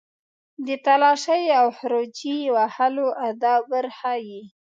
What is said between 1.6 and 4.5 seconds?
خروجي وهلو آداب ور وښيي.